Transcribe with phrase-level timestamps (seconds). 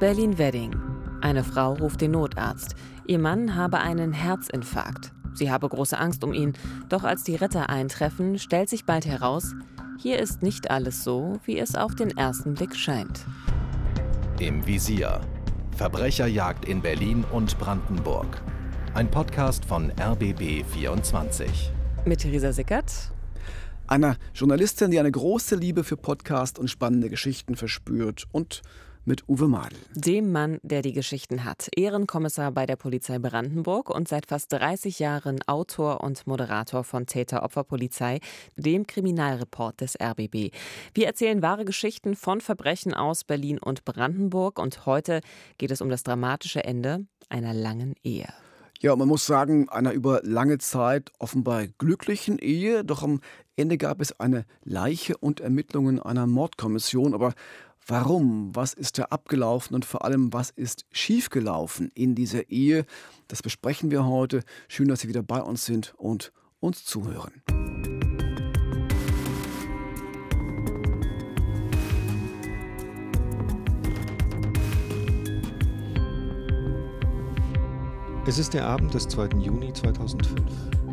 [0.00, 0.76] Berlin-Wedding.
[1.22, 2.76] Eine Frau ruft den Notarzt.
[3.06, 5.10] Ihr Mann habe einen Herzinfarkt.
[5.34, 6.52] Sie habe große Angst um ihn.
[6.88, 9.56] Doch als die Retter eintreffen, stellt sich bald heraus,
[10.00, 13.26] hier ist nicht alles so, wie es auf den ersten Blick scheint.
[14.38, 15.20] Im Visier.
[15.76, 18.40] Verbrecherjagd in Berlin und Brandenburg.
[18.94, 21.72] Ein Podcast von RBB 24.
[22.04, 23.10] Mit Theresa Sickert.
[23.88, 28.62] Einer Journalistin, die eine große Liebe für Podcast und spannende Geschichten verspürt und
[29.08, 29.78] mit Uwe Madel.
[29.94, 31.68] Dem Mann, der die Geschichten hat.
[31.74, 38.20] Ehrenkommissar bei der Polizei Brandenburg und seit fast 30 Jahren Autor und Moderator von Täter-Opfer-Polizei,
[38.56, 40.52] dem Kriminalreport des RBB.
[40.94, 45.22] Wir erzählen wahre Geschichten von Verbrechen aus Berlin und Brandenburg und heute
[45.56, 48.28] geht es um das dramatische Ende einer langen Ehe.
[48.80, 53.20] Ja, man muss sagen, einer über lange Zeit offenbar glücklichen Ehe, doch am
[53.56, 57.12] Ende gab es eine Leiche und Ermittlungen einer Mordkommission.
[57.12, 57.34] Aber
[57.90, 58.54] Warum?
[58.54, 62.84] Was ist da abgelaufen und vor allem, was ist schiefgelaufen in dieser Ehe?
[63.28, 64.42] Das besprechen wir heute.
[64.68, 66.30] Schön, dass Sie wieder bei uns sind und
[66.60, 67.42] uns zuhören.
[78.26, 79.38] Es ist der Abend des 2.
[79.38, 80.42] Juni 2005.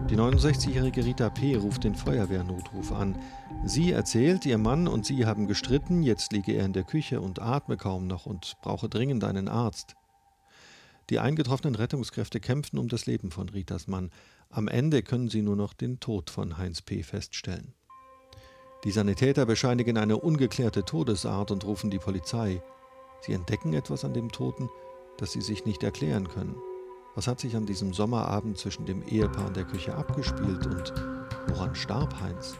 [0.09, 1.57] Die 69-jährige Rita P.
[1.57, 3.17] ruft den Feuerwehrnotruf an.
[3.67, 7.41] Sie erzählt, ihr Mann und sie haben gestritten, jetzt liege er in der Küche und
[7.41, 9.95] atme kaum noch und brauche dringend einen Arzt.
[11.09, 14.11] Die eingetroffenen Rettungskräfte kämpfen um das Leben von Ritas Mann.
[14.51, 17.01] Am Ende können sie nur noch den Tod von Heinz P.
[17.01, 17.73] feststellen.
[18.83, 22.61] Die Sanitäter bescheinigen eine ungeklärte Todesart und rufen die Polizei.
[23.21, 24.69] Sie entdecken etwas an dem Toten,
[25.17, 26.55] das sie sich nicht erklären können.
[27.15, 30.93] Was hat sich an diesem Sommerabend zwischen dem Ehepaar in der Küche abgespielt und
[31.47, 32.55] woran starb Heinz?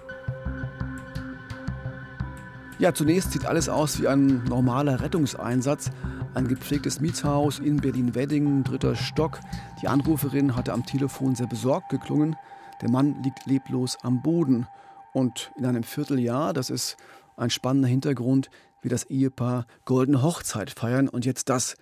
[2.78, 5.92] Ja, zunächst sieht alles aus wie ein normaler Rettungseinsatz.
[6.34, 9.40] Ein gepflegtes Mietshaus in Berlin-Wedding, dritter Stock.
[9.82, 12.36] Die Anruferin hatte am Telefon sehr besorgt geklungen.
[12.82, 14.68] Der Mann liegt leblos am Boden.
[15.14, 16.98] Und in einem Vierteljahr, das ist
[17.38, 18.50] ein spannender Hintergrund,
[18.82, 21.08] wie das Ehepaar Goldene Hochzeit feiern.
[21.08, 21.78] Und jetzt das,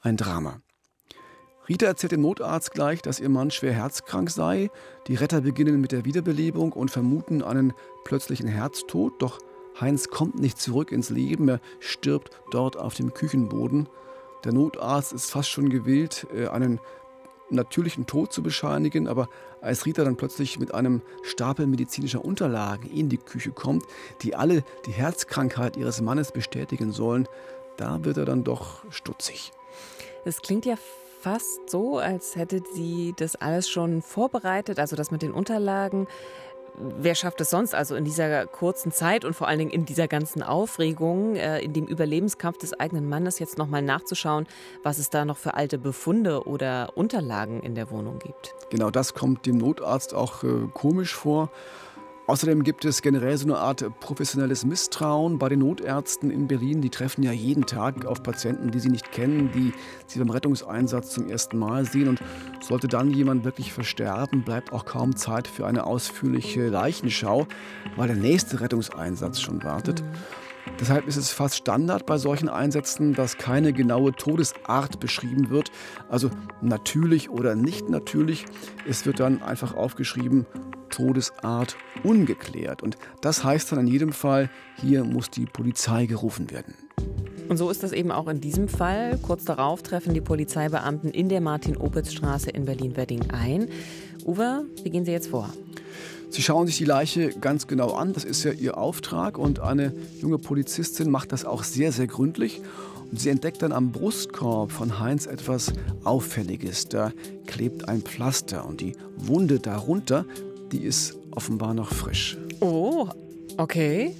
[0.00, 0.60] ein Drama.
[1.68, 4.70] Rita erzählt dem Notarzt gleich, dass ihr Mann schwer herzkrank sei.
[5.06, 7.72] Die Retter beginnen mit der Wiederbelebung und vermuten einen
[8.04, 9.22] plötzlichen Herztod.
[9.22, 9.38] Doch
[9.80, 11.48] Heinz kommt nicht zurück ins Leben.
[11.48, 13.88] Er stirbt dort auf dem Küchenboden.
[14.44, 16.80] Der Notarzt ist fast schon gewillt, äh, einen
[17.50, 19.28] natürlichen Tod zu bescheinigen, aber
[19.60, 23.84] als Rita dann plötzlich mit einem Stapel medizinischer Unterlagen in die Küche kommt,
[24.22, 27.28] die alle die Herzkrankheit ihres Mannes bestätigen sollen,
[27.76, 29.52] da wird er dann doch stutzig.
[30.24, 30.76] Es klingt ja
[31.20, 36.06] fast so, als hätte sie das alles schon vorbereitet, also das mit den Unterlagen.
[36.78, 40.08] Wer schafft es sonst also in dieser kurzen Zeit und vor allen Dingen in dieser
[40.08, 44.46] ganzen Aufregung, äh, in dem Überlebenskampf des eigenen Mannes jetzt nochmal nachzuschauen,
[44.82, 48.54] was es da noch für alte Befunde oder Unterlagen in der Wohnung gibt?
[48.70, 51.50] Genau das kommt dem Notarzt auch äh, komisch vor.
[52.26, 56.80] Außerdem gibt es generell so eine Art professionelles Misstrauen bei den Notärzten in Berlin.
[56.80, 59.72] Die treffen ja jeden Tag auf Patienten, die sie nicht kennen, die
[60.06, 62.08] sie beim Rettungseinsatz zum ersten Mal sehen.
[62.08, 62.20] Und
[62.60, 67.46] sollte dann jemand wirklich versterben, bleibt auch kaum Zeit für eine ausführliche Leichenschau,
[67.94, 70.02] weil der nächste Rettungseinsatz schon wartet.
[70.02, 70.06] Mhm.
[70.80, 75.70] Deshalb ist es fast Standard bei solchen Einsätzen, dass keine genaue Todesart beschrieben wird,
[76.08, 78.44] also natürlich oder nicht natürlich.
[78.86, 80.44] Es wird dann einfach aufgeschrieben,
[80.90, 82.82] Todesart ungeklärt.
[82.82, 86.74] Und das heißt dann in jedem Fall, hier muss die Polizei gerufen werden.
[87.48, 89.18] Und so ist das eben auch in diesem Fall.
[89.22, 93.68] Kurz darauf treffen die Polizeibeamten in der Martin-Opitz-Straße in Berlin-Wedding ein.
[94.24, 95.50] Uwe, wie gehen Sie jetzt vor?
[96.30, 98.12] Sie schauen sich die Leiche ganz genau an.
[98.12, 99.38] Das ist ja Ihr Auftrag.
[99.38, 102.60] Und eine junge Polizistin macht das auch sehr, sehr gründlich.
[103.10, 105.72] Und sie entdeckt dann am Brustkorb von Heinz etwas
[106.02, 106.88] Auffälliges.
[106.88, 107.12] Da
[107.46, 110.24] klebt ein Pflaster und die Wunde darunter
[110.72, 112.36] die ist offenbar noch frisch.
[112.60, 113.08] Oh,
[113.56, 114.14] okay.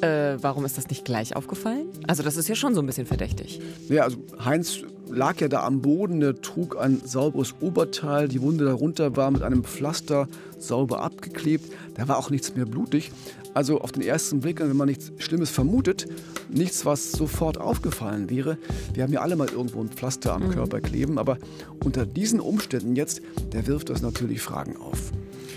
[0.00, 1.86] Äh, warum ist das nicht gleich aufgefallen?
[2.06, 3.60] Also das ist ja schon so ein bisschen verdächtig.
[3.88, 4.80] Ja, also Heinz
[5.10, 9.42] lag ja da am Boden, der trug ein sauberes Oberteil, die Wunde darunter war mit
[9.42, 10.28] einem Pflaster
[10.62, 13.10] sauber abgeklebt, da war auch nichts mehr blutig.
[13.52, 16.06] Also auf den ersten Blick, wenn man nichts Schlimmes vermutet,
[16.48, 18.58] nichts, was sofort aufgefallen wäre.
[18.94, 20.50] Wir haben ja alle mal irgendwo ein Pflaster am mhm.
[20.50, 21.36] Körper kleben, aber
[21.84, 23.20] unter diesen Umständen jetzt,
[23.52, 25.12] der wirft das natürlich Fragen auf.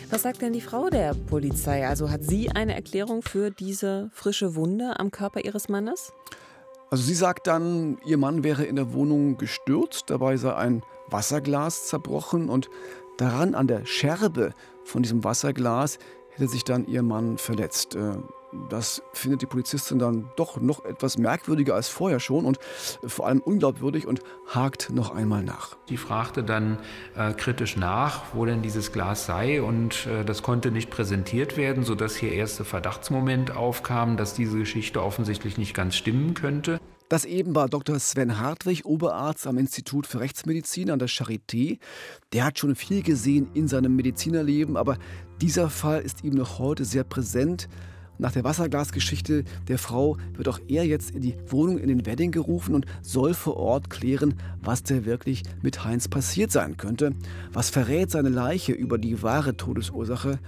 [0.10, 1.88] Was sagt denn die Frau der Polizei?
[1.88, 6.14] Also hat sie eine Erklärung für diese frische Wunde am Körper ihres Mannes?
[6.92, 11.88] Also sie sagt dann, ihr Mann wäre in der Wohnung gestürzt, dabei sei ein Wasserglas
[11.88, 12.70] zerbrochen und
[13.18, 14.54] daran an der Scherbe
[14.84, 15.98] von diesem Wasserglas
[16.30, 17.96] hätte sich dann ihr Mann verletzt.
[17.96, 18.18] Äh,
[18.70, 22.60] Das findet die Polizistin dann doch noch etwas merkwürdiger als vorher schon und
[23.04, 25.76] vor allem unglaubwürdig und hakt noch einmal nach.
[25.90, 26.78] Die fragte dann
[27.16, 31.84] äh, kritisch nach, wo denn dieses Glas sei und äh, das konnte nicht präsentiert werden,
[31.84, 36.80] sodass hier erste Verdachtsmoment aufkam, dass diese Geschichte offensichtlich nicht ganz stimmen könnte.
[37.14, 38.00] Das eben war Dr.
[38.00, 41.78] Sven Hartwig, Oberarzt am Institut für Rechtsmedizin an der Charité.
[42.34, 44.98] Der hat schon viel gesehen in seinem Medizinerleben, aber
[45.40, 47.70] dieser Fall ist ihm noch heute sehr präsent.
[48.18, 52.32] Nach der Wasserglasgeschichte der Frau wird auch er jetzt in die Wohnung in den Wedding
[52.32, 54.34] gerufen und soll vor Ort klären,
[54.64, 57.14] was da wirklich mit Heinz passiert sein könnte.
[57.52, 60.40] Was verrät seine Leiche über die wahre Todesursache?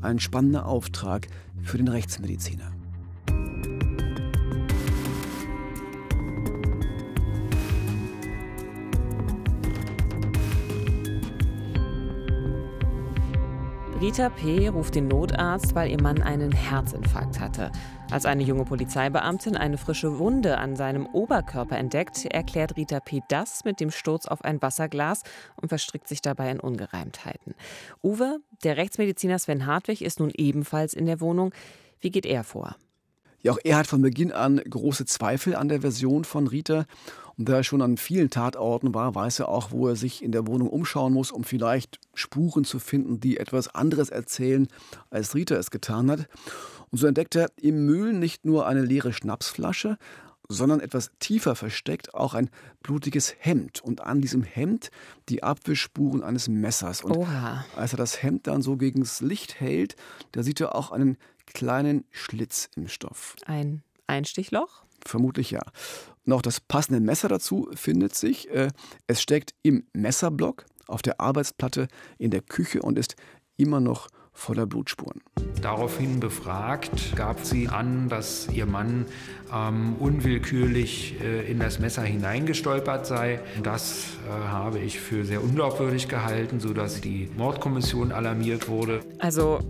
[0.00, 1.26] Ein spannender Auftrag
[1.62, 2.72] für den Rechtsmediziner.
[14.04, 14.68] Rita P.
[14.68, 17.72] ruft den Notarzt, weil ihr Mann einen Herzinfarkt hatte.
[18.10, 23.22] Als eine junge Polizeibeamtin eine frische Wunde an seinem Oberkörper entdeckt, erklärt Rita P.
[23.30, 25.22] das mit dem Sturz auf ein Wasserglas
[25.56, 27.54] und verstrickt sich dabei in Ungereimtheiten.
[28.02, 31.54] Uwe, der Rechtsmediziner Sven Hartwig, ist nun ebenfalls in der Wohnung.
[31.98, 32.76] Wie geht er vor?
[33.40, 36.84] Ja, auch er hat von Beginn an große Zweifel an der Version von Rita.
[37.36, 40.32] Und da er schon an vielen Tatorten war, weiß er auch, wo er sich in
[40.32, 44.68] der Wohnung umschauen muss, um vielleicht Spuren zu finden, die etwas anderes erzählen,
[45.10, 46.28] als Rita es getan hat.
[46.90, 49.98] Und so entdeckt er im Müll nicht nur eine leere Schnapsflasche,
[50.48, 52.50] sondern etwas tiefer versteckt auch ein
[52.82, 54.90] blutiges Hemd und an diesem Hemd
[55.28, 57.02] die Abwischspuren eines Messers.
[57.02, 57.64] Und Oha.
[57.76, 59.96] als er das Hemd dann so gegens Licht hält,
[60.32, 61.16] da sieht er auch einen
[61.46, 63.36] kleinen Schlitz im Stoff.
[63.46, 64.83] Ein Einstichloch?
[65.04, 65.62] Vermutlich ja.
[66.26, 68.50] Und auch das passende Messer dazu findet sich.
[68.50, 68.68] Äh,
[69.06, 73.16] es steckt im Messerblock auf der Arbeitsplatte in der Küche und ist
[73.56, 75.22] immer noch voller Blutspuren.
[75.62, 79.06] Daraufhin befragt, gab sie an, dass ihr Mann
[79.52, 83.40] ähm, unwillkürlich äh, in das Messer hineingestolpert sei.
[83.62, 89.00] Das äh, habe ich für sehr unglaubwürdig gehalten, sodass die Mordkommission alarmiert wurde.
[89.20, 89.60] Also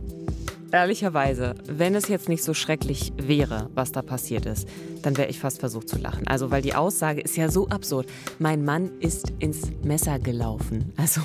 [0.73, 4.69] Ehrlicherweise, wenn es jetzt nicht so schrecklich wäre, was da passiert ist,
[5.03, 6.27] dann wäre ich fast versucht zu lachen.
[6.27, 8.09] Also, weil die Aussage ist ja so absurd.
[8.39, 10.93] Mein Mann ist ins Messer gelaufen.
[10.97, 11.21] Also,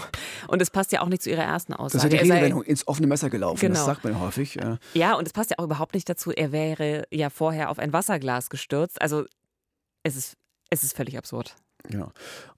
[0.47, 2.03] und es passt ja auch nicht zu ihrer ersten Aussage.
[2.03, 3.59] Das ist ja die Redewendung, ins offene Messer gelaufen.
[3.59, 3.75] Genau.
[3.75, 4.55] Das sagt man häufig.
[4.55, 4.77] Ja.
[4.93, 7.93] ja, und es passt ja auch überhaupt nicht dazu, er wäre ja vorher auf ein
[7.93, 9.01] Wasserglas gestürzt.
[9.01, 9.25] Also,
[10.03, 10.33] es ist,
[10.69, 11.55] es ist völlig absurd.
[11.87, 12.11] Ja.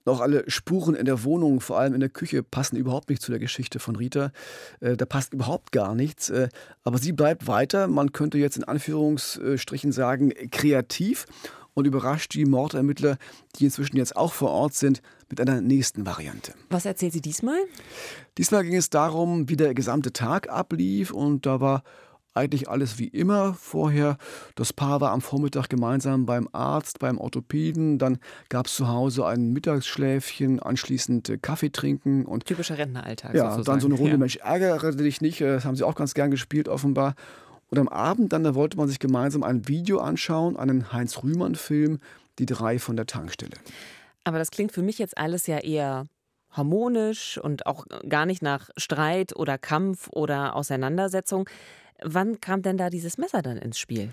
[0.04, 3.22] Und auch alle Spuren in der Wohnung, vor allem in der Küche, passen überhaupt nicht
[3.22, 4.32] zu der Geschichte von Rita.
[4.80, 6.30] Äh, da passt überhaupt gar nichts.
[6.30, 6.50] Äh,
[6.84, 11.28] aber sie bleibt weiter, man könnte jetzt in Anführungsstrichen sagen, kreativ
[11.74, 13.18] und überrascht die Mordermittler,
[13.56, 16.54] die inzwischen jetzt auch vor Ort sind, mit einer nächsten Variante.
[16.70, 17.60] Was erzählt sie diesmal?
[18.38, 21.84] Diesmal ging es darum, wie der gesamte Tag ablief und da war
[22.34, 24.18] eigentlich alles wie immer vorher.
[24.56, 27.98] Das Paar war am Vormittag gemeinsam beim Arzt, beim Orthopäden.
[28.00, 28.20] Dann
[28.50, 32.46] gab es zu Hause ein Mittagsschläfchen, anschließend äh, Kaffee trinken und.
[32.46, 33.34] Typischer Rentneralltag.
[33.36, 33.66] Ja, sozusagen.
[33.66, 34.18] dann so eine Runde Ja.
[34.18, 35.42] Mensch, ärgere dich nicht.
[35.42, 37.16] äh, Das haben sie auch ganz gern gespielt, offenbar.
[37.70, 42.00] Und am Abend dann, da wollte man sich gemeinsam ein Video anschauen, einen Heinz-Rühmann-Film,
[42.40, 43.56] die drei von der Tankstelle.
[44.24, 46.06] Aber das klingt für mich jetzt alles ja eher
[46.50, 51.50] harmonisch und auch gar nicht nach Streit oder Kampf oder Auseinandersetzung.
[52.04, 54.10] Wann kam denn da dieses Messer dann ins Spiel?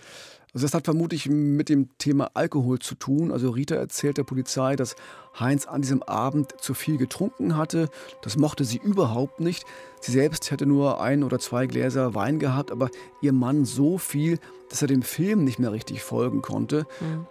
[0.55, 3.31] Also das hat vermutlich mit dem Thema Alkohol zu tun.
[3.33, 4.97] Also Rita erzählt der Polizei, dass
[5.38, 7.88] Heinz an diesem Abend zu viel getrunken hatte.
[8.23, 9.64] Das mochte sie überhaupt nicht.
[10.00, 12.88] Sie selbst hätte nur ein oder zwei Gläser Wein gehabt, aber
[13.21, 14.38] ihr Mann so viel,
[14.71, 16.87] dass er dem Film nicht mehr richtig folgen konnte.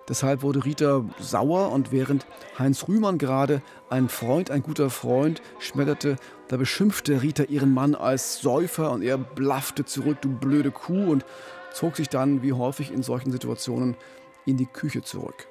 [0.07, 2.25] Deshalb wurde Rita sauer und während
[2.57, 6.17] Heinz Rühmann gerade ein Freund, ein guter Freund, schmetterte,
[6.49, 11.25] da beschimpfte Rita ihren Mann als Säufer und er blaffte zurück, du blöde Kuh und
[11.73, 13.95] zog sich dann, wie häufig in solchen Situationen,
[14.45, 15.47] in die Küche zurück.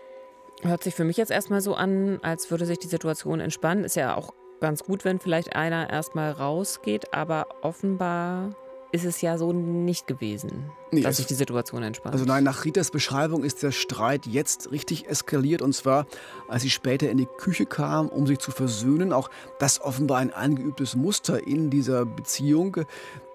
[0.62, 3.84] Hört sich für mich jetzt erstmal so an, als würde sich die Situation entspannen.
[3.84, 8.50] Ist ja auch ganz gut, wenn vielleicht einer erstmal rausgeht, aber offenbar
[8.96, 12.14] ist es ja so nicht gewesen, Nee, dass sich die Situation entspannt.
[12.14, 16.06] Also nein, nach Ritas Beschreibung ist der Streit jetzt richtig eskaliert und zwar,
[16.48, 19.12] als sie später in die Küche kam, um sich zu versöhnen.
[19.12, 22.78] Auch das offenbar ein eingeübtes Muster in dieser Beziehung.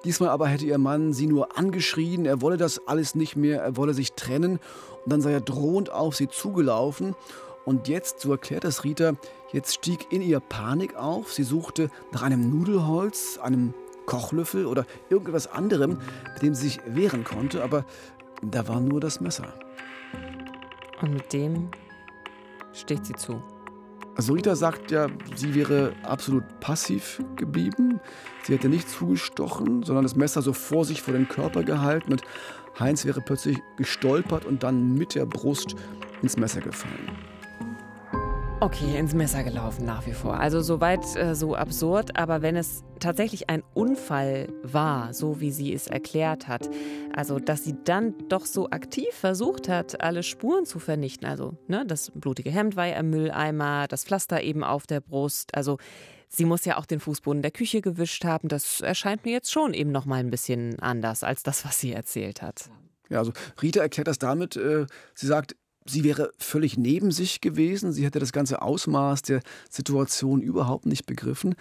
[0.04, 3.78] Diesmal aber hätte ihr Mann sie nur angeschrien, er wolle das alles nicht mehr, er
[3.78, 4.60] wolle sich trennen
[5.06, 7.16] und dann sei er drohend auf sie zugelaufen.
[7.64, 9.14] Und jetzt, so erklärt es Rita,
[9.54, 11.32] jetzt stieg in ihr Panik auf.
[11.32, 13.76] Sie suchte nach einem Nudelholz, einem
[14.06, 16.00] Kochlöffel oder irgendetwas anderem,
[16.34, 17.86] mit dem sie sich wehren konnte, aber
[18.42, 19.54] da war nur das Messer.
[21.02, 21.70] und mit dem
[22.74, 23.42] sticht sie zu.
[24.16, 28.00] Also Rita sagt ja, sie wäre absolut passiv geblieben.
[28.44, 32.22] Sie hätte nicht zugestochen, sondern das Messer so vor sich vor den Körper gehalten und
[32.80, 35.76] Heinz wäre plötzlich gestolpert und dann mit der Brust
[36.22, 37.31] ins Messer gefallen.
[38.64, 40.40] Okay, ins Messer gelaufen nach wie vor.
[40.40, 45.74] Also soweit äh, so absurd, aber wenn es tatsächlich ein Unfall war, so wie sie
[45.74, 46.70] es erklärt hat,
[47.12, 51.86] also dass sie dann doch so aktiv versucht hat, alle Spuren zu vernichten, also ne,
[51.88, 55.80] das blutige Hemd war ja im Mülleimer, das Pflaster eben auf der Brust, also
[56.30, 59.74] sie muss ja auch den Fußboden der Küche gewischt haben, das erscheint mir jetzt schon
[59.74, 62.70] eben noch mal ein bisschen anders als das, was sie erzählt hat.
[63.10, 67.92] Ja, also Rita erklärt das damit, äh, sie sagt, Sie wäre völlig neben sich gewesen.
[67.92, 71.56] Sie hätte das ganze Ausmaß der Situation überhaupt nicht begriffen.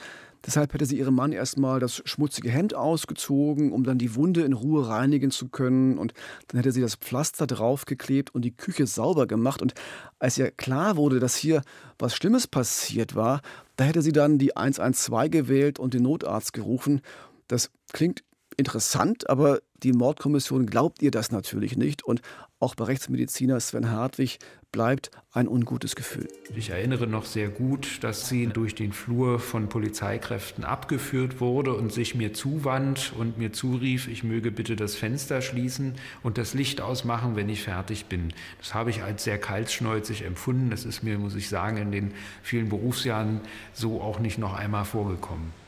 [0.45, 4.53] Deshalb hätte sie ihrem Mann erstmal das schmutzige Hemd ausgezogen, um dann die Wunde in
[4.53, 5.99] Ruhe reinigen zu können.
[5.99, 6.15] Und
[6.49, 9.62] dann hätte sie das Pflaster draufgeklebt und die Küche sauber gemacht.
[9.62, 9.75] Und
[10.19, 11.62] als ihr klar wurde, dass hier
[11.99, 13.41] was Schlimmes passiert war,
[13.77, 17.00] da hätte sie dann die 112 gewählt und den Notarzt gerufen.
[17.49, 18.23] Das klingt
[18.57, 22.21] interessant, aber die Mordkommission glaubt ihr das natürlich nicht und
[22.61, 24.38] auch bei Rechtsmediziner Sven Hartwig
[24.71, 26.29] bleibt ein ungutes Gefühl.
[26.55, 31.93] Ich erinnere noch sehr gut, dass sie durch den Flur von Polizeikräften abgeführt wurde und
[31.93, 36.81] sich mir zuwand und mir zurief, ich möge bitte das Fenster schließen und das Licht
[36.81, 38.33] ausmachen, wenn ich fertig bin.
[38.59, 40.71] Das habe ich als sehr kaltschnäuzig empfunden.
[40.71, 42.12] Das ist mir, muss ich sagen, in den
[42.43, 43.40] vielen Berufsjahren
[43.73, 45.60] so auch nicht noch einmal vorgekommen.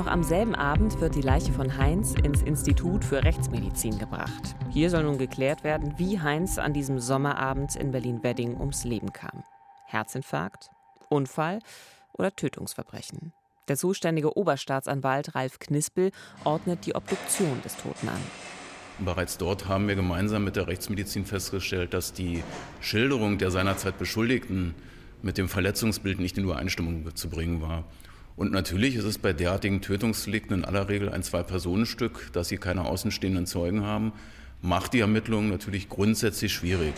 [0.00, 4.56] Noch am selben Abend wird die Leiche von Heinz ins Institut für Rechtsmedizin gebracht.
[4.70, 9.44] Hier soll nun geklärt werden, wie Heinz an diesem Sommerabend in Berlin-Wedding ums Leben kam.
[9.84, 10.70] Herzinfarkt,
[11.10, 11.58] Unfall
[12.14, 13.34] oder Tötungsverbrechen.
[13.68, 16.12] Der zuständige Oberstaatsanwalt Ralf Knispel
[16.44, 18.20] ordnet die Obduktion des Toten an.
[19.00, 22.42] Bereits dort haben wir gemeinsam mit der Rechtsmedizin festgestellt, dass die
[22.80, 24.74] Schilderung der seinerzeit Beschuldigten
[25.20, 27.84] mit dem Verletzungsbild nicht in Übereinstimmung zu bringen war.
[28.40, 32.86] Und natürlich ist es bei derartigen Tötungsdelikten in aller Regel ein Zwei-Personen-Stück, dass sie keine
[32.86, 34.14] außenstehenden Zeugen haben,
[34.62, 36.94] macht die Ermittlungen natürlich grundsätzlich schwierig.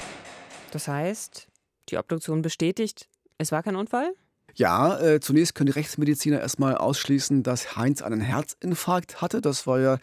[0.71, 1.49] Das heißt,
[1.89, 3.09] die Obduktion bestätigt,
[3.39, 4.15] es war kein Unfall?
[4.55, 9.41] Ja, äh, zunächst können die Rechtsmediziner erstmal ausschließen, dass Heinz einen Herzinfarkt hatte.
[9.41, 9.99] Das war ja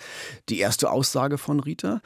[0.50, 2.02] die erste Aussage von Rita.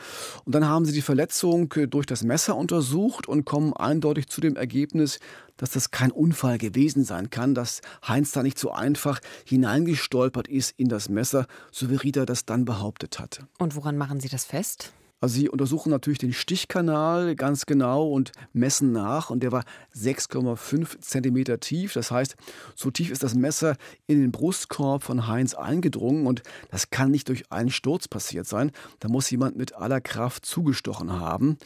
[0.46, 4.42] Und dann haben sie die Verletzung äh, durch das Messer untersucht und kommen eindeutig zu
[4.42, 5.20] dem Ergebnis,
[5.58, 10.74] dass das kein Unfall gewesen sein kann, dass Heinz da nicht so einfach hineingestolpert ist
[10.78, 13.48] in das Messer, so wie Rita das dann behauptet hatte.
[13.60, 14.94] Und woran machen Sie das fest?
[15.24, 19.64] Also sie untersuchen natürlich den Stichkanal ganz genau und messen nach und der war
[19.96, 21.94] 6,5 Zentimeter tief.
[21.94, 22.36] Das heißt,
[22.76, 27.30] so tief ist das Messer in den Brustkorb von Heinz eingedrungen und das kann nicht
[27.30, 28.74] durch einen Sturz passiert sein.
[29.00, 31.58] Da muss jemand mit aller Kraft zugestochen haben.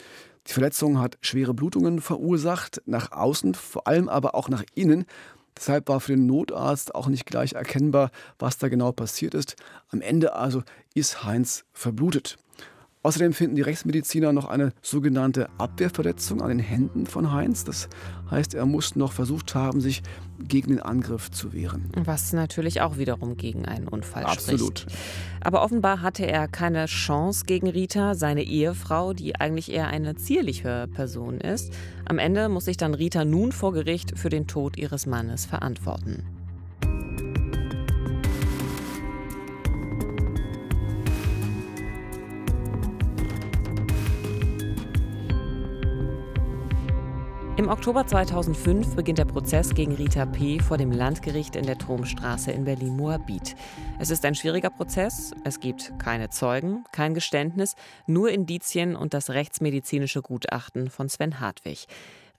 [0.45, 5.05] Die Verletzung hat schwere Blutungen verursacht, nach außen, vor allem aber auch nach innen.
[5.57, 9.55] Deshalb war für den Notarzt auch nicht gleich erkennbar, was da genau passiert ist.
[9.89, 10.61] Am Ende also
[10.93, 12.37] ist Heinz verblutet.
[13.07, 17.63] Außerdem finden die Rechtsmediziner noch eine sogenannte Abwehrverletzung an den Händen von Heinz.
[17.63, 17.87] Das
[18.29, 20.03] heißt, er muss noch versucht haben, sich
[20.41, 21.89] gegen den Angriff zu wehren.
[21.95, 24.79] Was natürlich auch wiederum gegen einen Unfall Absolut.
[24.79, 24.99] spricht.
[25.39, 30.89] Aber offenbar hatte er keine Chance gegen Rita, seine Ehefrau, die eigentlich eher eine zierliche
[30.93, 31.71] Person ist.
[32.03, 36.36] Am Ende muss sich dann Rita nun vor Gericht für den Tod ihres Mannes verantworten.
[47.57, 50.59] Im Oktober 2005 beginnt der Prozess gegen Rita P.
[50.59, 53.55] vor dem Landgericht in der Turmstraße in Berlin-Moabit.
[53.97, 55.31] Es ist ein schwieriger Prozess.
[55.43, 57.73] Es gibt keine Zeugen, kein Geständnis,
[58.05, 61.87] nur Indizien und das rechtsmedizinische Gutachten von Sven Hartwig.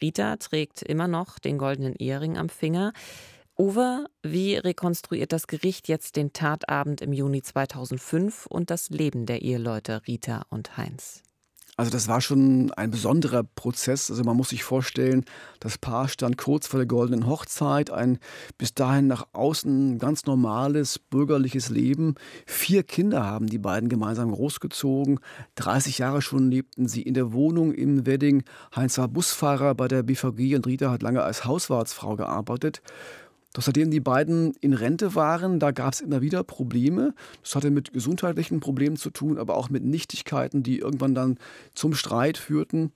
[0.00, 2.92] Rita trägt immer noch den goldenen Ehering am Finger.
[3.58, 9.42] Uwe, wie rekonstruiert das Gericht jetzt den Tatabend im Juni 2005 und das Leben der
[9.42, 11.24] Eheleute Rita und Heinz?
[11.78, 14.10] Also das war schon ein besonderer Prozess.
[14.10, 15.24] Also man muss sich vorstellen,
[15.60, 18.18] das Paar stand kurz vor der goldenen Hochzeit, ein
[18.58, 22.16] bis dahin nach außen ganz normales bürgerliches Leben.
[22.46, 25.20] Vier Kinder haben die beiden gemeinsam großgezogen.
[25.54, 28.42] 30 Jahre schon lebten sie in der Wohnung im Wedding.
[28.74, 32.82] Heinz war Busfahrer bei der BVG und Rita hat lange als Hauswartsfrau gearbeitet.
[33.58, 37.12] Doch seitdem die beiden in Rente waren, da gab es immer wieder Probleme.
[37.42, 41.38] Das hatte mit gesundheitlichen Problemen zu tun, aber auch mit Nichtigkeiten, die irgendwann dann
[41.74, 42.92] zum Streit führten.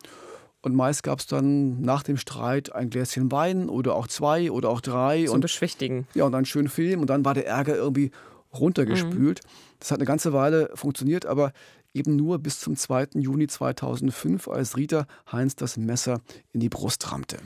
[0.61, 4.69] Und meist gab es dann nach dem Streit ein Gläschen Wein oder auch zwei oder
[4.69, 5.25] auch drei.
[5.25, 6.07] Zum und Beschwichtigen.
[6.14, 7.00] Ja, und einen schönen Film.
[7.00, 8.12] Und dann war der Ärger irgendwie
[8.54, 9.40] runtergespült.
[9.42, 9.49] Mhm.
[9.81, 11.52] Das hat eine ganze Weile funktioniert, aber
[11.92, 13.09] eben nur bis zum 2.
[13.14, 16.21] Juni 2005, als Rita Heinz das Messer
[16.52, 17.38] in die Brust rammte.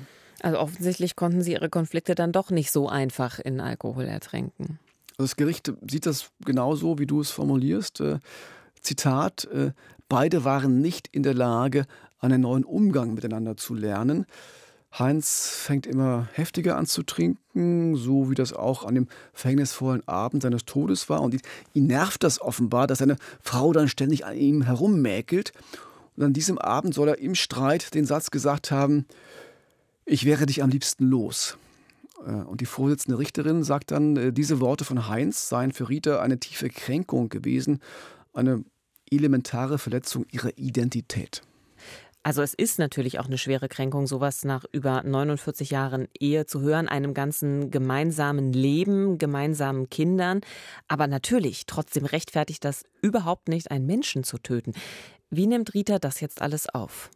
[0.43, 4.79] Also offensichtlich konnten sie ihre Konflikte dann doch nicht so einfach in Alkohol ertränken.
[5.19, 8.01] Das Gericht sieht das genauso, wie du es formulierst.
[8.01, 8.19] Äh,
[8.81, 9.73] Zitat, äh,
[10.09, 11.87] beide waren nicht in der Lage,
[12.19, 14.27] einen neuen Umgang miteinander zu lernen.
[14.99, 20.43] Heinz fängt immer heftiger an zu trinken, so wie das auch an dem verhängnisvollen Abend
[20.43, 21.21] seines Todes war.
[21.21, 21.37] Und
[21.75, 25.53] ihn nervt das offenbar, dass seine Frau dann ständig an ihm herummäkelt.
[26.17, 29.07] Und an diesem Abend soll er im Streit den Satz gesagt haben,
[30.07, 31.59] ich wäre dich am liebsten los.
[32.25, 36.21] Äh, und die Vorsitzende Richterin sagt dann, äh, diese Worte von Heinz seien für Rita
[36.21, 37.81] eine tiefe Kränkung gewesen,
[38.33, 38.65] eine
[39.11, 41.43] elementare Verletzung ihrer Identität.
[42.23, 46.61] Also es ist natürlich auch eine schwere Kränkung, sowas nach über 49 Jahren Ehe zu
[46.61, 50.41] hören, einem ganzen gemeinsamen Leben, gemeinsamen Kindern.
[50.89, 54.73] Aber natürlich, trotzdem rechtfertigt das überhaupt nicht, einen Menschen zu töten.
[55.31, 57.11] Wie nimmt Rita das jetzt alles auf?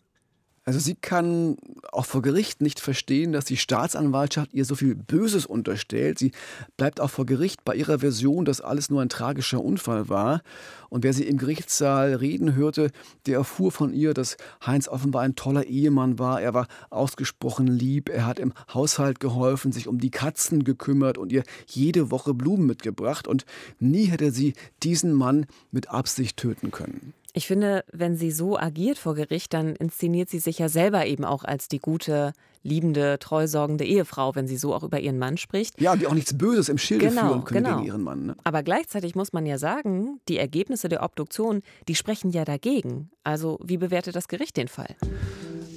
[0.70, 1.56] Also sie kann
[1.90, 6.20] auch vor Gericht nicht verstehen, dass die Staatsanwaltschaft ihr so viel Böses unterstellt.
[6.20, 6.30] Sie
[6.76, 10.42] bleibt auch vor Gericht bei ihrer Version, dass alles nur ein tragischer Unfall war.
[10.88, 12.92] Und wer sie im Gerichtssaal reden hörte,
[13.26, 16.40] der erfuhr von ihr, dass Heinz offenbar ein toller Ehemann war.
[16.40, 21.32] Er war ausgesprochen lieb, er hat im Haushalt geholfen, sich um die Katzen gekümmert und
[21.32, 23.26] ihr jede Woche Blumen mitgebracht.
[23.26, 23.44] Und
[23.80, 24.52] nie hätte sie
[24.84, 27.12] diesen Mann mit Absicht töten können.
[27.32, 31.24] Ich finde, wenn sie so agiert vor Gericht, dann inszeniert sie sich ja selber eben
[31.24, 32.32] auch als die gute,
[32.62, 35.80] liebende, treusorgende Ehefrau, wenn sie so auch über ihren Mann spricht.
[35.80, 37.76] Ja, die auch nichts Böses im Schilde genau, führen können genau.
[37.76, 38.26] gegen ihren Mann.
[38.26, 38.36] Ne?
[38.44, 43.10] Aber gleichzeitig muss man ja sagen, die Ergebnisse der Obduktion, die sprechen ja dagegen.
[43.22, 44.96] Also wie bewertet das Gericht den Fall?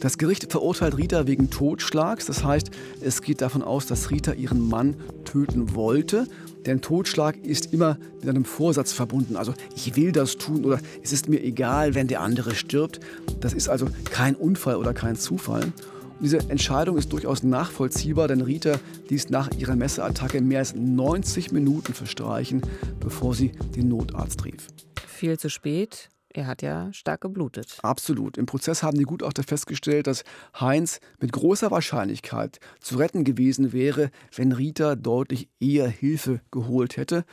[0.03, 2.25] Das Gericht verurteilt Rita wegen Totschlags.
[2.25, 6.27] Das heißt, es geht davon aus, dass Rita ihren Mann töten wollte.
[6.65, 9.37] Denn Totschlag ist immer mit einem Vorsatz verbunden.
[9.37, 12.99] Also ich will das tun oder es ist mir egal, wenn der andere stirbt.
[13.39, 15.63] Das ist also kein Unfall oder kein Zufall.
[15.63, 15.73] Und
[16.19, 21.93] diese Entscheidung ist durchaus nachvollziehbar, denn Rita ließ nach ihrer Messeattacke mehr als 90 Minuten
[21.93, 22.61] verstreichen,
[22.99, 24.67] bevor sie den Notarzt rief.
[25.07, 26.09] Viel zu spät.
[26.35, 27.77] Er hat ja stark geblutet.
[27.83, 28.37] Absolut.
[28.37, 30.23] Im Prozess haben die Gutachter festgestellt, dass
[30.59, 37.23] Heinz mit großer Wahrscheinlichkeit zu retten gewesen wäre, wenn Rita deutlich eher Hilfe geholt hätte.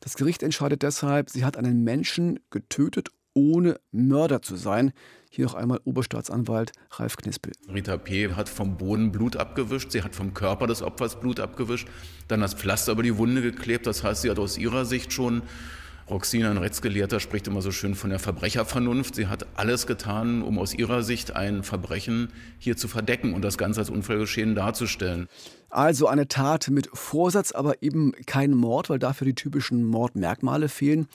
[0.00, 4.92] Das Gericht entscheidet deshalb, sie hat einen Menschen getötet, ohne Mörder zu sein.
[5.30, 7.52] Hier noch einmal Oberstaatsanwalt Ralf Knispel.
[7.70, 8.32] Rita P.
[8.32, 11.86] hat vom Boden Blut abgewischt, sie hat vom Körper des Opfers Blut abgewischt,
[12.28, 13.86] dann das Pflaster über die Wunde geklebt.
[13.86, 15.42] Das heißt, sie hat aus ihrer Sicht schon
[16.10, 19.14] Roxina, ein Rechtsgelehrter, spricht immer so schön von der Verbrechervernunft.
[19.14, 23.58] Sie hat alles getan, um aus ihrer Sicht ein Verbrechen hier zu verdecken und das
[23.58, 25.28] Ganze als Unfallgeschehen darzustellen.
[25.68, 31.08] Also eine Tat mit Vorsatz, aber eben kein Mord, weil dafür die typischen Mordmerkmale fehlen.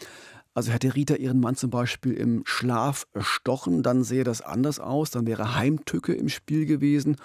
[0.54, 5.10] Also hätte Rita ihren Mann zum Beispiel im Schlaf erstochen, dann sähe das anders aus,
[5.10, 7.16] dann wäre Heimtücke im Spiel gewesen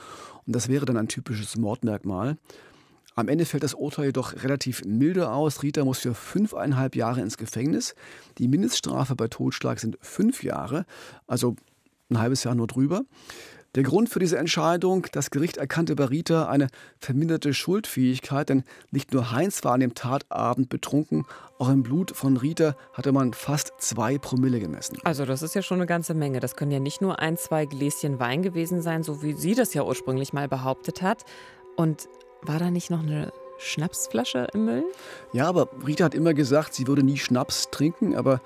[0.46, 2.38] und das wäre dann ein typisches Mordmerkmal.
[3.18, 5.64] Am Ende fällt das Urteil jedoch relativ milde aus.
[5.64, 7.96] Rita muss für fünfeinhalb Jahre ins Gefängnis.
[8.38, 10.86] Die Mindeststrafe bei Totschlag sind fünf Jahre,
[11.26, 11.56] also
[12.10, 13.02] ein halbes Jahr nur drüber.
[13.74, 16.68] Der Grund für diese Entscheidung, das Gericht erkannte bei Rita eine
[17.00, 21.26] verminderte Schuldfähigkeit, denn nicht nur Heinz war an dem Tatabend betrunken,
[21.58, 24.96] auch im Blut von Rita hatte man fast zwei Promille gemessen.
[25.02, 26.38] Also das ist ja schon eine ganze Menge.
[26.38, 29.74] Das können ja nicht nur ein, zwei Gläschen Wein gewesen sein, so wie sie das
[29.74, 31.24] ja ursprünglich mal behauptet hat.
[31.74, 32.08] Und
[32.42, 34.84] war da nicht noch eine Schnapsflasche im Müll?
[35.32, 38.40] Ja, aber Rita hat immer gesagt, sie würde nie Schnaps trinken, aber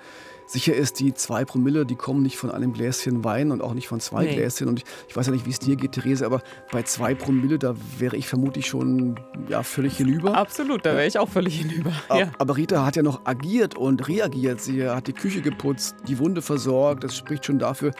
[0.45, 3.87] sicher ist, die zwei Promille, die kommen nicht von einem Gläschen Wein und auch nicht
[3.87, 4.35] von zwei nee.
[4.35, 4.67] Gläschen.
[4.67, 7.59] Und ich, ich, weiß ja nicht, wie es dir geht, Therese, aber bei zwei Promille,
[7.59, 10.35] da wäre ich vermutlich schon ja, völlig hinüber.
[10.35, 11.91] Absolut, da wäre ich auch völlig hinüber.
[12.09, 12.31] Ja.
[12.37, 14.61] Aber Rita hat ja noch agiert und reagiert.
[14.61, 17.03] Sie hat die Küche geputzt, die Wunde versorgt.
[17.03, 17.91] Das spricht schon dafür,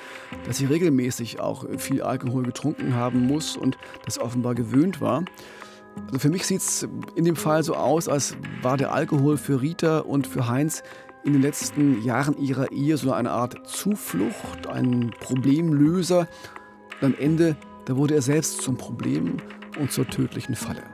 [0.45, 5.23] dass sie regelmäßig auch viel Alkohol getrunken haben muss und das offenbar gewöhnt war.
[6.05, 9.61] Also für mich sieht es in dem Fall so aus, als war der Alkohol für
[9.61, 10.83] Rita und für Heinz
[11.23, 16.27] in den letzten Jahren ihrer Ehe so eine Art Zuflucht, ein Problemlöser.
[17.01, 19.37] Und am Ende, da wurde er selbst zum Problem
[19.79, 20.92] und zur tödlichen Falle.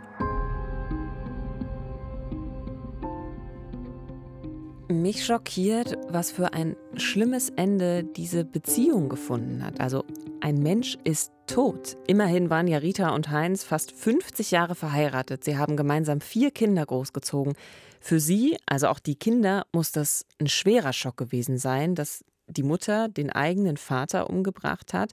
[4.91, 9.80] Mich schockiert, was für ein schlimmes Ende diese Beziehung gefunden hat.
[9.80, 10.04] Also
[10.41, 11.95] ein Mensch ist tot.
[12.08, 15.43] Immerhin waren ja Rita und Heinz fast 50 Jahre verheiratet.
[15.43, 17.54] Sie haben gemeinsam vier Kinder großgezogen.
[17.99, 22.63] Für sie, also auch die Kinder, muss das ein schwerer Schock gewesen sein, dass die
[22.63, 25.12] Mutter den eigenen Vater umgebracht hat.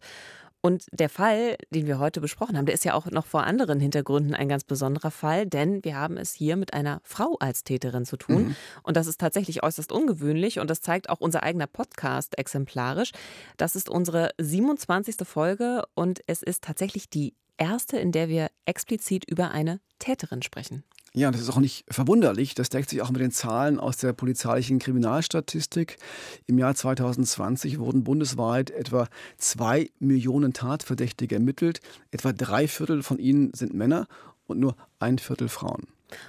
[0.61, 3.79] Und der Fall, den wir heute besprochen haben, der ist ja auch noch vor anderen
[3.79, 8.05] Hintergründen ein ganz besonderer Fall, denn wir haben es hier mit einer Frau als Täterin
[8.05, 8.49] zu tun.
[8.49, 8.57] Mhm.
[8.83, 13.13] Und das ist tatsächlich äußerst ungewöhnlich und das zeigt auch unser eigener Podcast exemplarisch.
[13.57, 15.17] Das ist unsere 27.
[15.23, 20.85] Folge und es ist tatsächlich die erste, in der wir explizit über eine Täterin sprechen.
[21.19, 22.55] Ja, das ist auch nicht verwunderlich.
[22.55, 25.97] Das deckt sich auch mit den Zahlen aus der polizeilichen Kriminalstatistik.
[26.47, 31.81] Im Jahr 2020 wurden bundesweit etwa zwei Millionen Tatverdächtige ermittelt.
[32.11, 34.09] Etwa drei Viertel von ihnen sind Männer
[34.47, 35.87] und nur ein Viertel Frauen.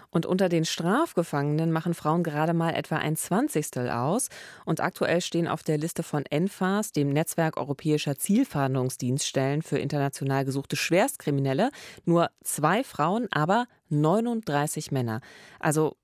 [0.10, 4.30] Und unter den Strafgefangenen machen Frauen gerade mal etwa ein Zwanzigstel aus.
[4.66, 10.76] Und aktuell stehen auf der Liste von ENFAS, dem Netzwerk europäischer Zielfahndungsdienststellen für international gesuchte
[10.76, 11.70] Schwerstkriminelle,
[12.06, 15.22] nur zwei Frauen, aber 39 Männer.
[15.60, 15.96] Also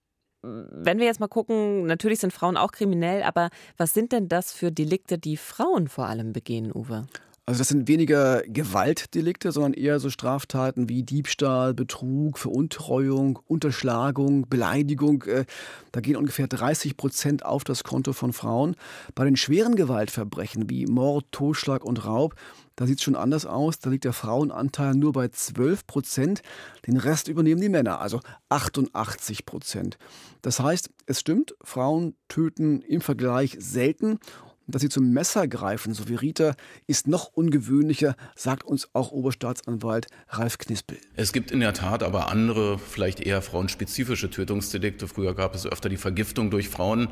[0.44, 4.52] wenn wir jetzt mal gucken, natürlich sind Frauen auch kriminell, aber was sind denn das
[4.52, 7.08] für Delikte, die Frauen vor allem begehen, Uwe?
[7.46, 15.24] Also das sind weniger Gewaltdelikte, sondern eher so Straftaten wie Diebstahl, Betrug, Veruntreuung, Unterschlagung, Beleidigung.
[15.24, 15.44] Äh,
[15.92, 18.78] da gehen ungefähr 30 Prozent auf das Konto von Frauen.
[19.14, 22.36] Bei den schweren Gewaltverbrechen wie Mord, Totschlag und Raub,
[22.78, 23.80] da sieht es schon anders aus.
[23.80, 26.42] Da liegt der Frauenanteil nur bei 12 Prozent.
[26.88, 29.98] Den Rest übernehmen die Männer, also 88 Prozent.
[30.42, 34.20] Das heißt, es stimmt, Frauen töten im Vergleich selten
[34.68, 36.56] dass sie zum Messer greifen, so wie Rita,
[36.88, 40.98] ist noch ungewöhnlicher, sagt uns auch Oberstaatsanwalt Ralf Knispel.
[41.16, 45.08] Es gibt in der Tat aber andere, vielleicht eher frauenspezifische Tötungsdelikte.
[45.08, 47.10] Früher gab es öfter die Vergiftung durch Frauen,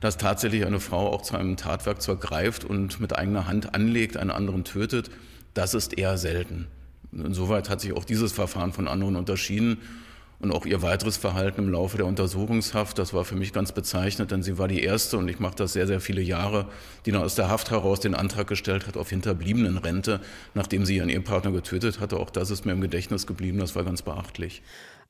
[0.00, 4.30] dass tatsächlich eine Frau auch zu einem Tatwerkzeug greift und mit eigener Hand anlegt, einen
[4.30, 5.10] anderen tötet.
[5.54, 6.66] Das ist eher selten.
[7.12, 9.78] Insoweit hat sich auch dieses Verfahren von anderen unterschieden.
[10.40, 14.30] Und auch ihr weiteres Verhalten im Laufe der Untersuchungshaft, das war für mich ganz bezeichnend,
[14.30, 16.66] denn sie war die erste, und ich mache das sehr, sehr viele Jahre,
[17.06, 20.20] die dann aus der Haft heraus den Antrag gestellt hat auf Hinterbliebenenrente,
[20.54, 22.18] nachdem sie ihren Ehepartner getötet hatte.
[22.18, 24.62] Auch das ist mir im Gedächtnis geblieben, das war ganz beachtlich.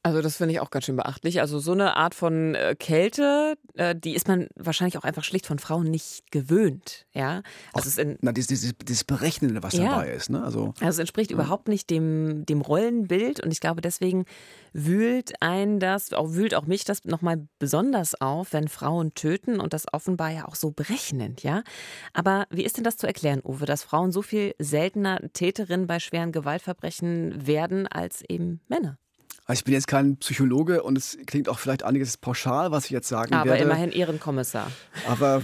[0.05, 1.41] Also das finde ich auch ganz schön beachtlich.
[1.41, 5.45] Also so eine Art von äh, Kälte, äh, die ist man wahrscheinlich auch einfach schlicht
[5.45, 7.07] von Frauen nicht gewöhnt.
[7.13, 9.91] Ja, also es in, na, dieses, dieses, dieses Berechnende, was ja.
[9.91, 10.31] dabei ist.
[10.31, 10.43] Ne?
[10.43, 11.35] Also, also es entspricht ja.
[11.35, 14.25] überhaupt nicht dem, dem Rollenbild und ich glaube deswegen
[14.73, 19.73] wühlt ein das, auch wühlt auch mich das nochmal besonders auf, wenn Frauen töten und
[19.73, 21.65] das offenbar ja auch so berechnend, ja.
[22.13, 25.99] Aber wie ist denn das zu erklären, Uwe, dass Frauen so viel seltener Täterinnen bei
[25.99, 28.97] schweren Gewaltverbrechen werden als eben Männer?
[29.51, 32.91] Also ich bin jetzt kein Psychologe und es klingt auch vielleicht einiges pauschal, was ich
[32.91, 33.65] jetzt sagen Aber werde.
[33.65, 34.71] Aber immerhin Ehrenkommissar.
[35.09, 35.41] Aber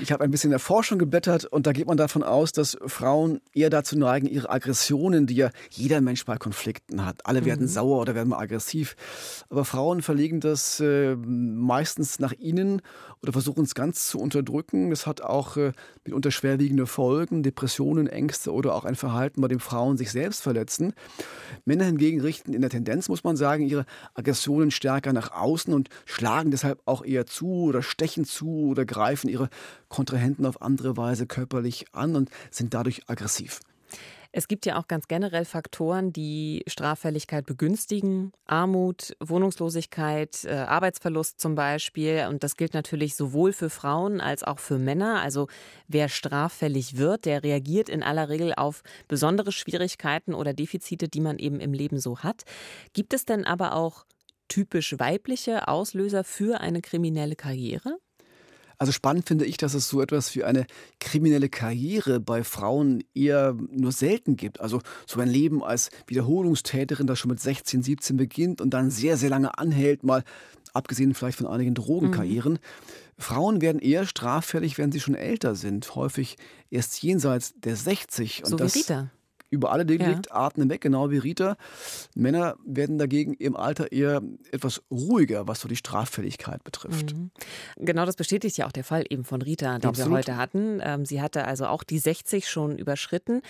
[0.00, 2.78] ich habe ein bisschen in der Forschung geblättert und da geht man davon aus, dass
[2.86, 7.26] Frauen eher dazu neigen, ihre Aggressionen, die ja jeder Mensch bei Konflikten hat.
[7.26, 7.46] Alle mhm.
[7.46, 8.94] werden sauer oder werden mal aggressiv.
[9.50, 12.82] Aber Frauen verlegen das äh, meistens nach innen
[13.20, 14.90] oder versuchen es ganz zu unterdrücken.
[14.90, 15.72] Das hat auch äh,
[16.04, 20.92] mitunter schwerwiegende Folgen, Depressionen, Ängste oder auch ein Verhalten, bei dem Frauen sich selbst verletzen.
[21.64, 25.88] Männer hingegen richten in der Tendenz, muss man sagen, ihre Aggressionen stärker nach außen und
[26.04, 29.48] schlagen deshalb auch eher zu oder stechen zu oder greifen ihre
[29.88, 33.60] Kontrahenten auf andere Weise körperlich an und sind dadurch aggressiv.
[34.36, 38.32] Es gibt ja auch ganz generell Faktoren, die Straffälligkeit begünstigen.
[38.46, 42.26] Armut, Wohnungslosigkeit, äh, Arbeitsverlust zum Beispiel.
[42.28, 45.22] Und das gilt natürlich sowohl für Frauen als auch für Männer.
[45.22, 45.46] Also
[45.86, 51.38] wer straffällig wird, der reagiert in aller Regel auf besondere Schwierigkeiten oder Defizite, die man
[51.38, 52.42] eben im Leben so hat.
[52.92, 54.04] Gibt es denn aber auch
[54.48, 57.98] typisch weibliche Auslöser für eine kriminelle Karriere?
[58.78, 60.66] Also spannend finde ich, dass es so etwas wie eine
[61.00, 64.60] kriminelle Karriere bei Frauen eher nur selten gibt.
[64.60, 69.16] Also so ein Leben als Wiederholungstäterin, das schon mit 16, 17 beginnt und dann sehr,
[69.16, 70.24] sehr lange anhält, mal
[70.72, 72.54] abgesehen vielleicht von einigen Drogenkarrieren.
[72.54, 72.58] Mhm.
[73.16, 76.36] Frauen werden eher straffällig, wenn sie schon älter sind, häufig
[76.70, 78.42] erst jenseits der 60.
[78.44, 79.10] Und so das, wie Rita
[79.54, 80.64] über alle Deliktarten ja.
[80.64, 81.56] hinweg, genau wie Rita.
[82.14, 87.14] Männer werden dagegen im Alter eher etwas ruhiger, was so die Straffälligkeit betrifft.
[87.14, 87.30] Mhm.
[87.76, 90.10] Genau das bestätigt ja auch der Fall eben von Rita, den Absolut.
[90.10, 90.80] wir heute hatten.
[90.82, 93.42] Ähm, sie hatte also auch die 60 schon überschritten.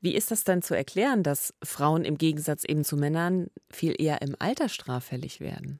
[0.00, 4.22] Wie ist das dann zu erklären, dass Frauen im Gegensatz eben zu Männern viel eher
[4.22, 5.78] im Alter straffällig werden?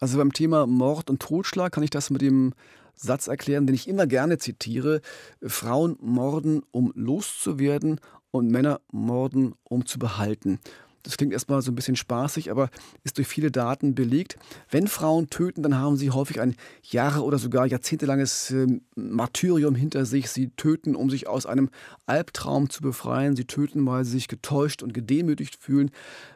[0.00, 2.54] Also beim Thema Mord und Totschlag kann ich das mit dem
[2.94, 5.00] Satz erklären, den ich immer gerne zitiere.
[5.42, 8.00] Frauen morden, um loszuwerden
[8.32, 10.58] und Männer morden, um zu behalten.
[11.04, 12.70] Das klingt erstmal so ein bisschen spaßig, aber
[13.02, 14.36] ist durch viele Daten belegt.
[14.70, 20.04] Wenn Frauen töten, dann haben sie häufig ein Jahre- oder sogar jahrzehntelanges ähm, Martyrium hinter
[20.06, 20.30] sich.
[20.30, 21.70] Sie töten, um sich aus einem
[22.06, 23.34] Albtraum zu befreien.
[23.34, 25.90] Sie töten, weil sie sich getäuscht und gedemütigt fühlen,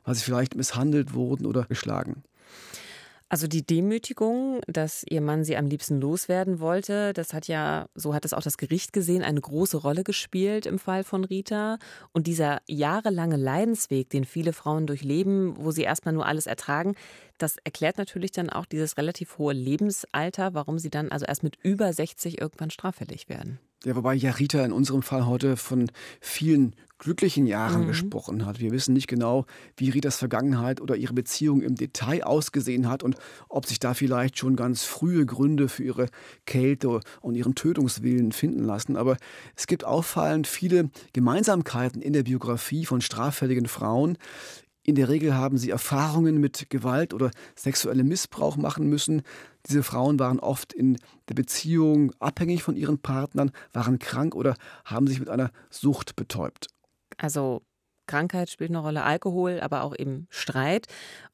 [0.05, 2.25] weil sie vielleicht misshandelt wurden oder geschlagen.
[3.29, 8.15] Also die Demütigung, dass ihr Mann sie am liebsten loswerden wollte, das hat ja, so
[8.15, 11.79] hat es auch das Gericht gesehen, eine große Rolle gespielt im Fall von Rita.
[12.13, 16.95] Und dieser jahrelange Leidensweg, den viele Frauen durchleben, wo sie erstmal nur alles ertragen,
[17.37, 21.57] das erklärt natürlich dann auch dieses relativ hohe Lebensalter, warum sie dann also erst mit
[21.65, 23.59] über 60 irgendwann straffällig werden.
[23.85, 27.89] Ja, wobei ja Rita in unserem Fall heute von vielen glücklichen Jahren mhm.
[27.89, 28.59] gesprochen hat.
[28.59, 29.45] Wir wissen nicht genau,
[29.77, 33.17] wie Ritas Vergangenheit oder ihre Beziehung im Detail ausgesehen hat und
[33.49, 36.07] ob sich da vielleicht schon ganz frühe Gründe für ihre
[36.47, 38.97] Kälte und ihren Tötungswillen finden lassen.
[38.97, 39.19] Aber
[39.55, 44.17] es gibt auffallend viele Gemeinsamkeiten in der Biografie von straffälligen Frauen.
[44.87, 49.23] In der Regel haben sie Erfahrungen mit Gewalt oder sexuellem Missbrauch machen müssen.
[49.67, 50.97] Diese Frauen waren oft in
[51.29, 56.69] der Beziehung abhängig von ihren Partnern, waren krank oder haben sich mit einer Sucht betäubt.
[57.19, 57.63] Also
[58.07, 60.87] Krankheit spielt eine Rolle, Alkohol, aber auch eben Streit.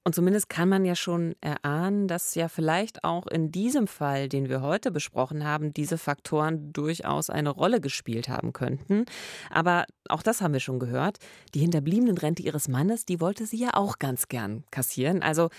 [0.04, 4.48] Und zumindest kann man ja schon erahnen, dass ja vielleicht auch in diesem Fall, den
[4.48, 9.04] wir heute besprochen haben, diese Faktoren durchaus eine Rolle gespielt haben könnten.
[9.50, 11.18] Aber auch das haben wir schon gehört.
[11.54, 15.22] Die hinterbliebenen Rente ihres Mannes, die wollte sie ja auch ganz gern kassieren.
[15.22, 15.50] Also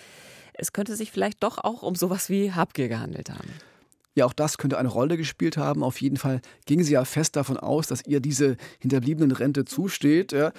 [0.54, 3.50] es könnte sich vielleicht doch auch um sowas wie Habgier gehandelt haben.
[4.16, 5.84] Ja, auch das könnte eine Rolle gespielt haben.
[5.84, 10.32] Auf jeden Fall ging sie ja fest davon aus, dass ihr diese hinterbliebenen Rente zusteht.
[10.32, 10.52] Ja.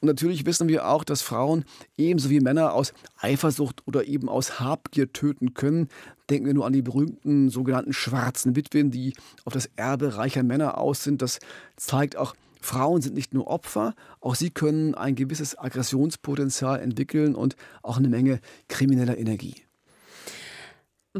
[0.00, 1.64] Und natürlich wissen wir auch, dass Frauen
[1.96, 5.88] ebenso wie Männer aus Eifersucht oder eben aus Habgier töten können.
[6.28, 10.76] Denken wir nur an die berühmten sogenannten schwarzen Witwen, die auf das Erbe reicher Männer
[10.76, 11.22] aus sind.
[11.22, 11.38] Das
[11.76, 17.56] zeigt auch, Frauen sind nicht nur Opfer, auch sie können ein gewisses Aggressionspotenzial entwickeln und
[17.82, 19.54] auch eine Menge krimineller Energie.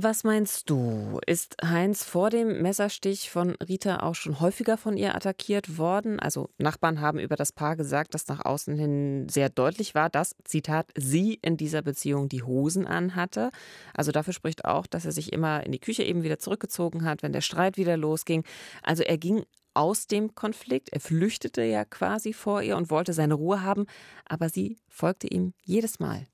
[0.01, 1.19] Was meinst du?
[1.27, 6.21] Ist Heinz vor dem Messerstich von Rita auch schon häufiger von ihr attackiert worden?
[6.21, 10.37] Also Nachbarn haben über das Paar gesagt, dass nach außen hin sehr deutlich war, dass,
[10.45, 13.51] Zitat, sie in dieser Beziehung die Hosen anhatte.
[13.93, 17.25] Also dafür spricht auch, dass er sich immer in die Küche eben wieder zurückgezogen hat,
[17.25, 18.45] wenn der Streit wieder losging.
[18.85, 20.91] Also er ging aus dem Konflikt.
[20.91, 23.87] Er flüchtete ja quasi vor ihr und wollte seine Ruhe haben,
[24.27, 26.29] aber sie folgte ihm jedes Mal.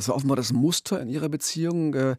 [0.00, 1.92] Das war offenbar das Muster in ihrer Beziehung.
[1.92, 2.16] Äh,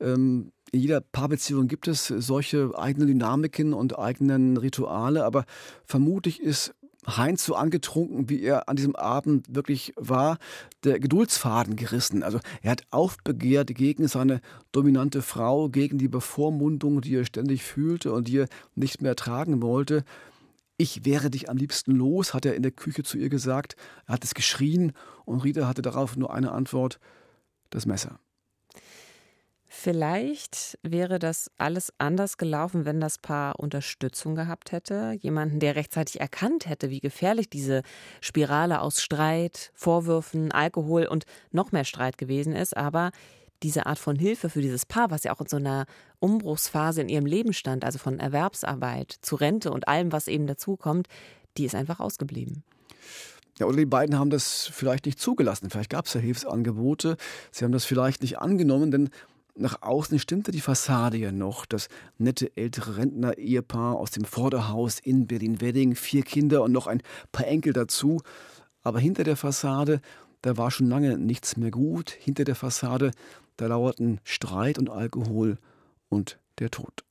[0.00, 5.44] ähm, in jeder Paarbeziehung gibt es solche eigenen Dynamiken und eigenen Rituale, aber
[5.84, 6.74] vermutlich ist
[7.06, 10.38] Heinz so angetrunken, wie er an diesem Abend wirklich war,
[10.82, 12.24] der Geduldsfaden gerissen.
[12.24, 14.40] Also er hat aufbegehrt gegen seine
[14.72, 19.62] dominante Frau, gegen die Bevormundung, die er ständig fühlte und die er nicht mehr tragen
[19.62, 20.04] wollte.
[20.82, 23.76] Ich wäre dich am liebsten los, hat er in der Küche zu ihr gesagt.
[24.08, 24.90] Er hat es geschrien
[25.24, 26.98] und Rita hatte darauf nur eine Antwort,
[27.70, 28.18] das Messer.
[29.68, 35.16] Vielleicht wäre das alles anders gelaufen, wenn das Paar Unterstützung gehabt hätte.
[35.20, 37.82] Jemanden, der rechtzeitig erkannt hätte, wie gefährlich diese
[38.20, 42.76] Spirale aus Streit, Vorwürfen, Alkohol und noch mehr Streit gewesen ist.
[42.76, 43.12] Aber
[43.62, 45.86] diese Art von Hilfe für dieses Paar, was ja auch in so einer
[46.18, 51.08] Umbruchsphase in ihrem Leben stand, also von Erwerbsarbeit zu Rente und allem, was eben dazukommt,
[51.56, 52.64] die ist einfach ausgeblieben.
[53.58, 55.70] Ja, oder die beiden haben das vielleicht nicht zugelassen.
[55.70, 57.16] Vielleicht gab es ja Hilfsangebote.
[57.50, 59.10] Sie haben das vielleicht nicht angenommen, denn
[59.54, 61.66] nach außen stimmte die Fassade ja noch.
[61.66, 67.46] Das nette ältere Rentner-Ehepaar aus dem Vorderhaus in Berlin-Wedding, vier Kinder und noch ein paar
[67.46, 68.20] Enkel dazu.
[68.82, 70.00] Aber hinter der Fassade,
[70.42, 72.10] da war schon lange nichts mehr gut.
[72.10, 73.12] Hinter der Fassade,
[73.56, 75.58] da lauerten Streit und Alkohol
[76.08, 77.04] und der Tod.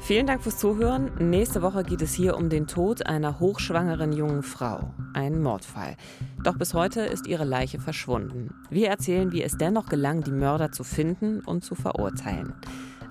[0.00, 1.12] Vielen Dank fürs Zuhören.
[1.18, 4.92] Nächste Woche geht es hier um den Tod einer hochschwangeren jungen Frau.
[5.14, 5.96] Ein Mordfall.
[6.42, 8.50] Doch bis heute ist ihre Leiche verschwunden.
[8.68, 12.52] Wir erzählen, wie es dennoch gelang, die Mörder zu finden und zu verurteilen.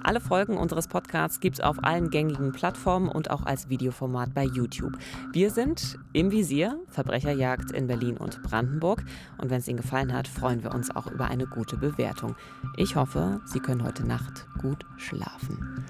[0.06, 4.44] Alle Folgen unseres Podcasts gibt es auf allen gängigen Plattformen und auch als Videoformat bei
[4.44, 4.98] YouTube.
[5.32, 9.02] Wir sind im Visier, Verbrecherjagd in Berlin und Brandenburg.
[9.38, 12.36] Und wenn es Ihnen gefallen hat, freuen wir uns auch über eine gute Bewertung.
[12.76, 15.86] Ich hoffe, Sie können heute Nacht gut schlafen.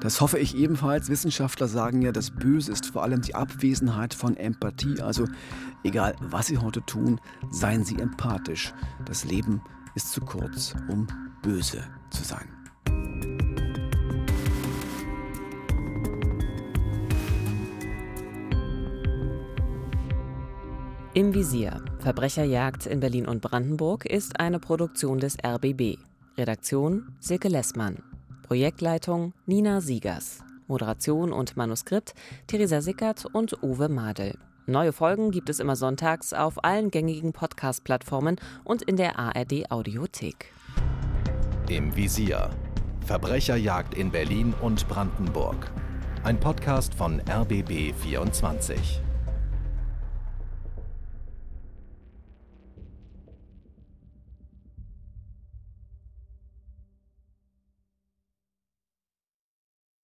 [0.00, 1.08] Das hoffe ich ebenfalls.
[1.08, 5.00] Wissenschaftler sagen ja, das Böse ist vor allem die Abwesenheit von Empathie.
[5.00, 5.24] Also
[5.82, 8.72] egal, was Sie heute tun, seien Sie empathisch.
[9.06, 9.60] Das Leben
[9.96, 11.08] ist zu kurz, um
[11.42, 12.55] böse zu sein.
[21.16, 21.82] Im Visier.
[22.00, 25.96] Verbrecherjagd in Berlin und Brandenburg ist eine Produktion des RBB.
[26.36, 28.02] Redaktion Silke Lessmann.
[28.42, 30.40] Projektleitung Nina Siegers.
[30.66, 32.12] Moderation und Manuskript
[32.48, 34.36] Theresa Sickert und Uwe Madel.
[34.66, 40.52] Neue Folgen gibt es immer sonntags auf allen gängigen Podcast-Plattformen und in der ARD Audiothek.
[41.70, 42.50] Im Visier.
[43.06, 45.72] Verbrecherjagd in Berlin und Brandenburg.
[46.24, 49.05] Ein Podcast von RBB 24.